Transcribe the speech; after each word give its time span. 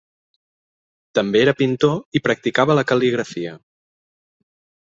També 1.19 1.41
era 1.43 1.53
pintor 1.59 1.93
i 2.21 2.23
practicava 2.29 2.79
la 2.81 2.87
cal·ligrafia. 2.93 3.55